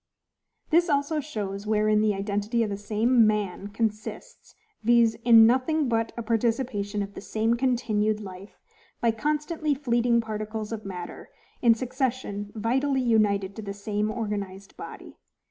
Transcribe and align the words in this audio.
This 0.71 0.89
also 0.89 1.19
shows 1.19 1.67
wherein 1.67 2.01
the 2.01 2.15
identity 2.15 2.63
of 2.63 2.71
the 2.71 2.75
same 2.75 3.27
MAN 3.27 3.67
consists; 3.67 4.55
viz. 4.83 5.15
in 5.23 5.45
nothing 5.45 5.87
but 5.87 6.11
a 6.17 6.23
participation 6.23 7.03
of 7.03 7.13
the 7.13 7.21
same 7.21 7.53
continued 7.55 8.19
life, 8.19 8.59
by 8.99 9.11
constantly 9.11 9.75
fleeting 9.75 10.19
particles 10.19 10.71
of 10.71 10.85
matter, 10.85 11.29
in 11.61 11.75
succession 11.75 12.51
vitally 12.55 13.03
united 13.03 13.55
to 13.57 13.61
the 13.61 13.75
same 13.75 14.09
organized 14.09 14.75
body. 14.75 15.19